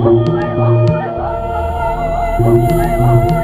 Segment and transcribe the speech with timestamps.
[0.00, 0.28] Thank
[3.32, 3.37] you.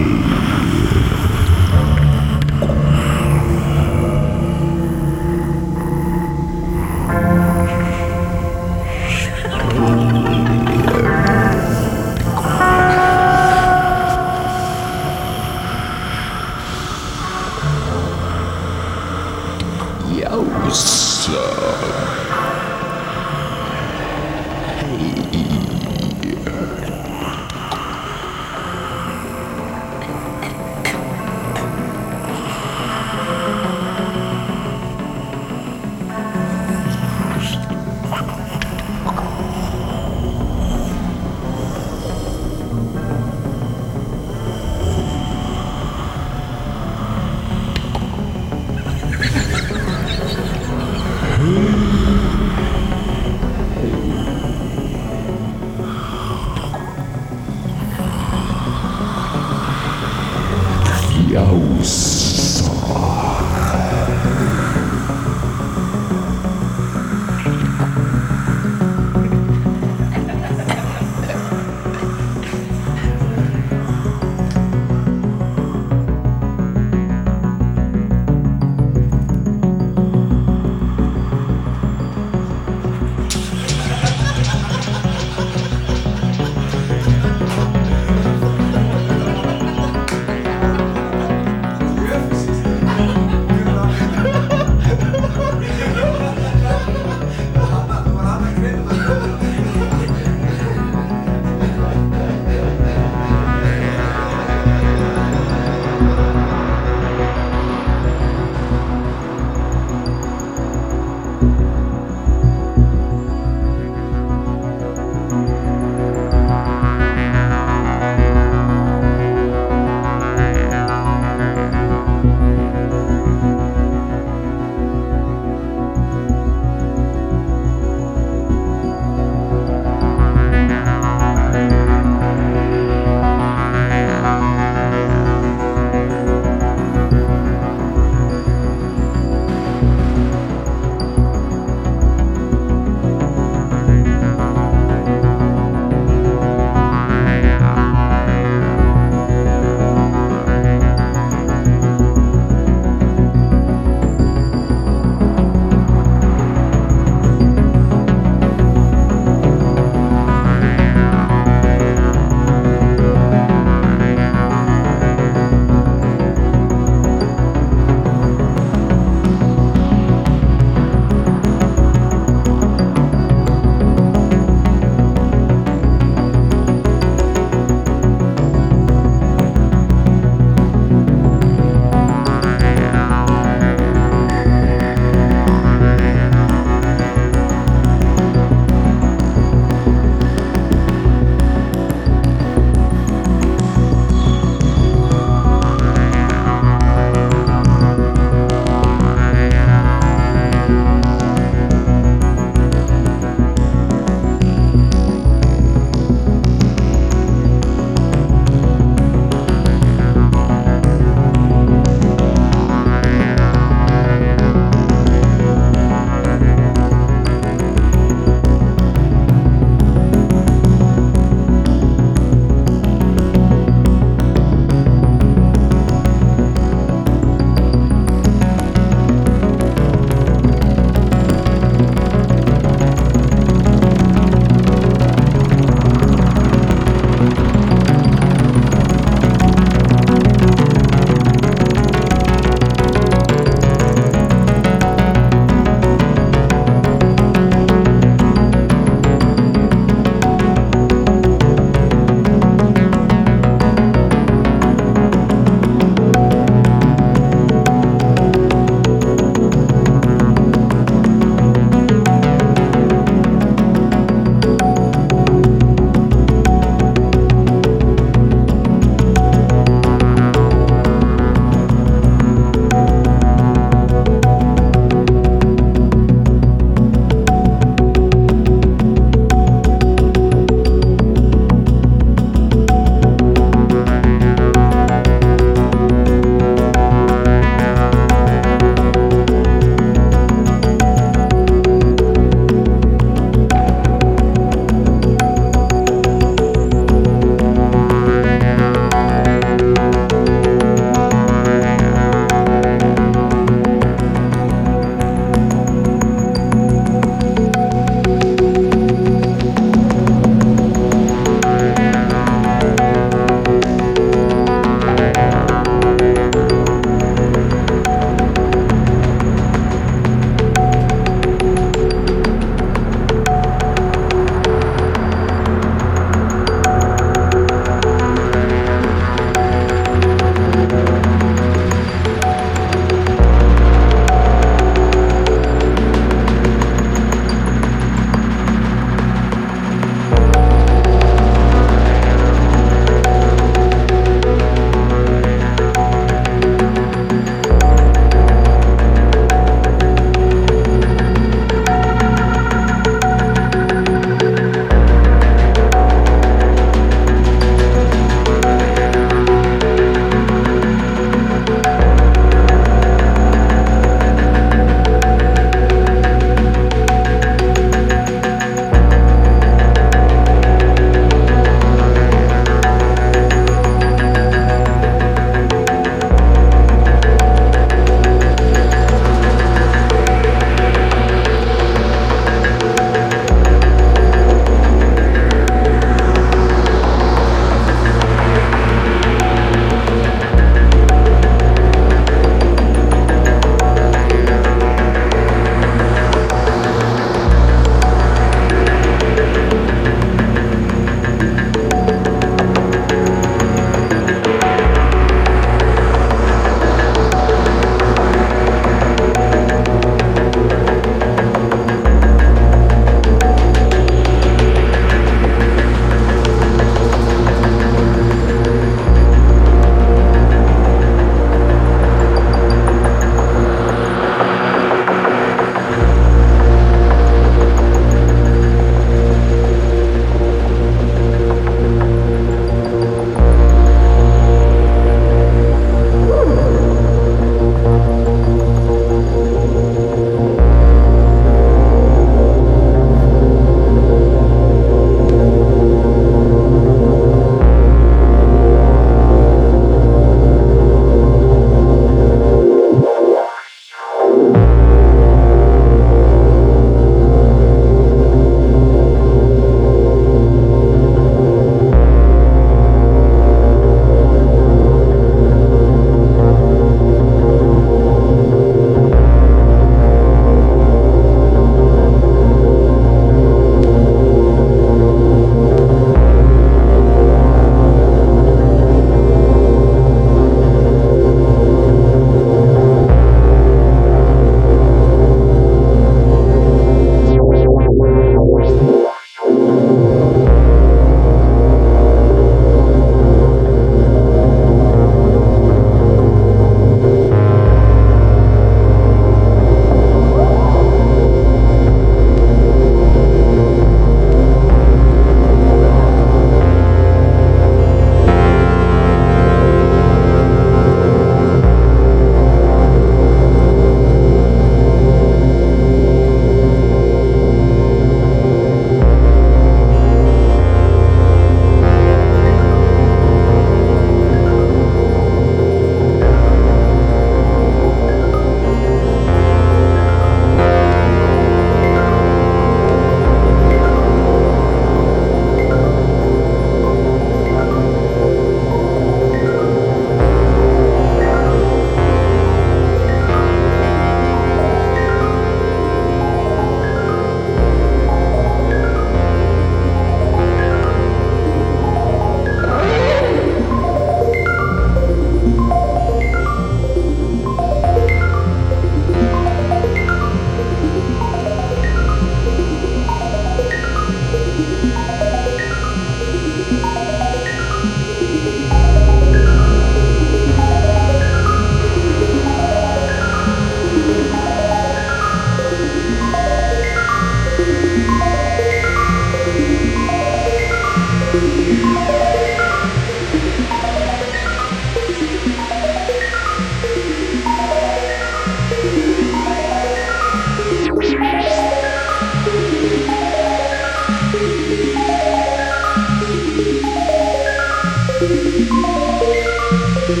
[599.88, 600.00] Thank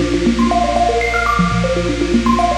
[2.40, 2.55] you.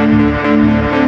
[0.00, 0.99] Música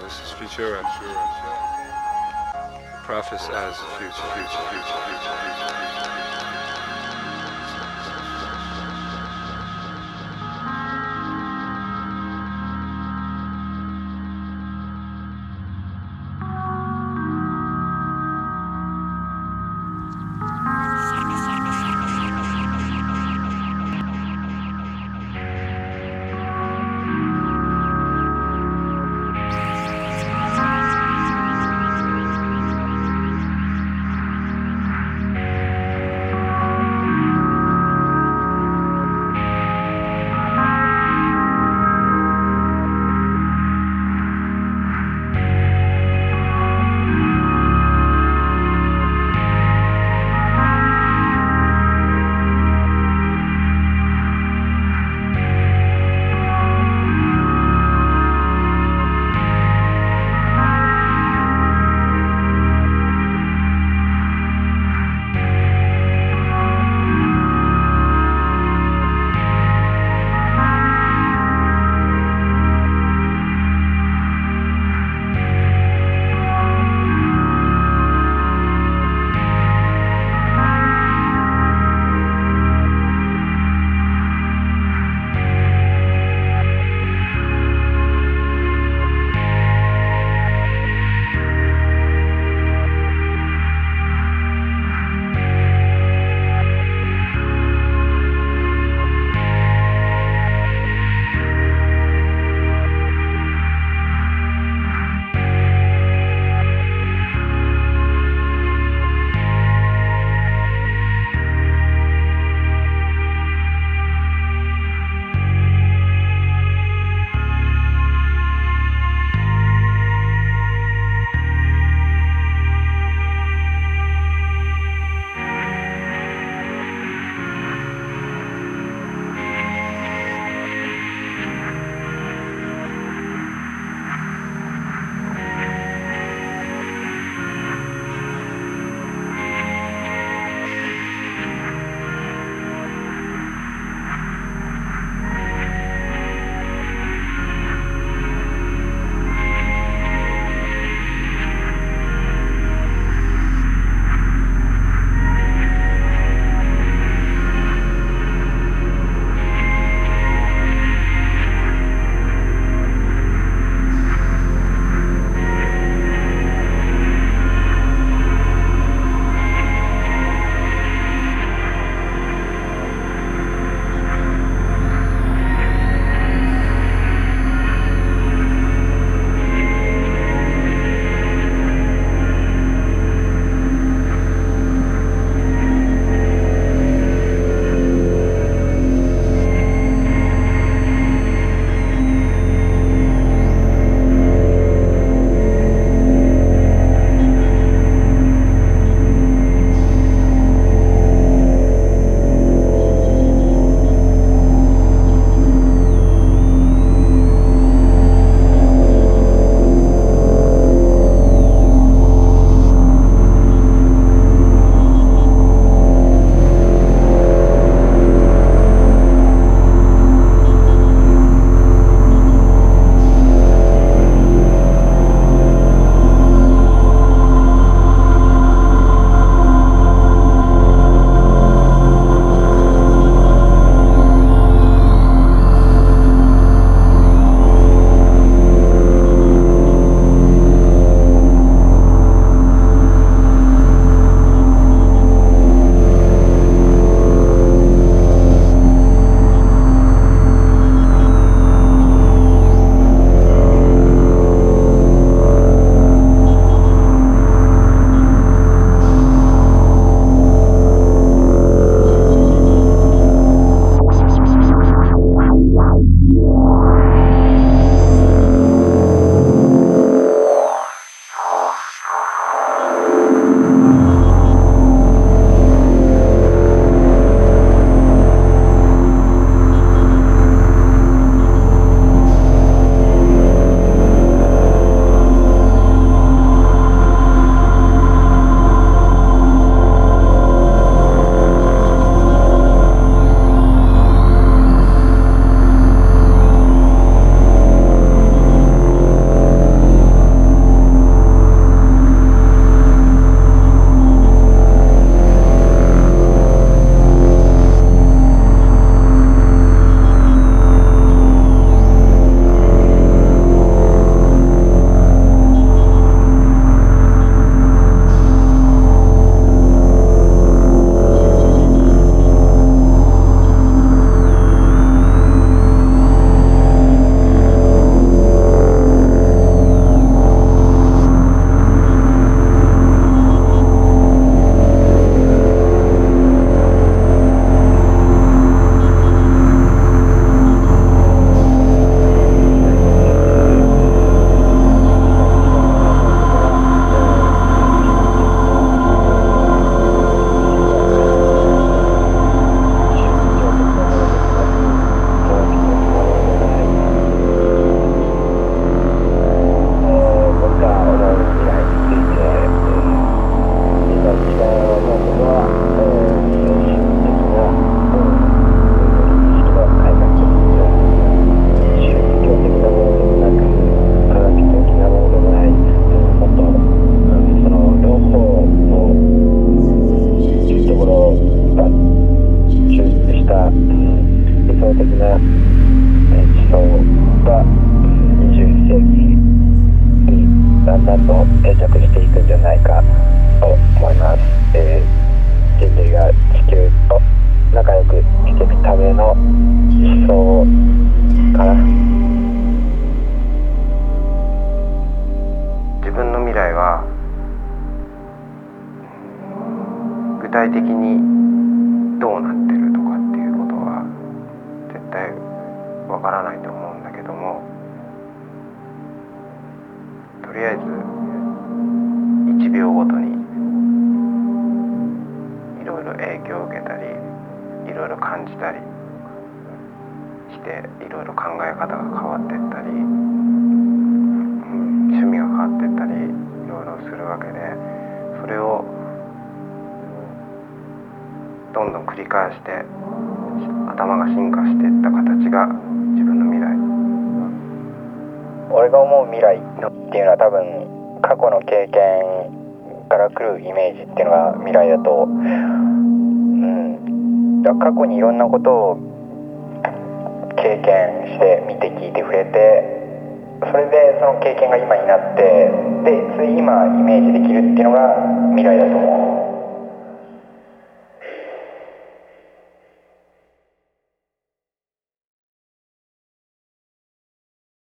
[0.00, 0.82] this is Futura.
[3.04, 6.69] Preface as future, future, future, future, future, future.